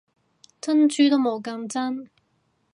[0.59, 2.09] 珍珠都冇咁真